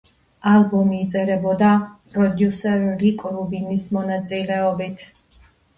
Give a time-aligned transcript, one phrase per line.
[0.51, 1.69] ალბომი იწერებოდა
[2.15, 5.11] პროდიუსერ რიკ რუბინის მონაწილეობით.